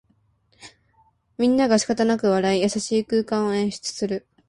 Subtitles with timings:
[1.37, 4.25] みんながしかたなく笑い、優しい空間を演出する